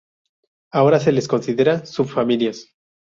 Ahora 0.71 0.99
se 0.99 1.11
las 1.11 1.27
considera 1.27 1.85
subfamilias. 1.85 2.69